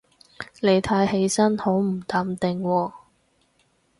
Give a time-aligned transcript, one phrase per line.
[0.61, 2.91] 你睇起身好唔淡定喎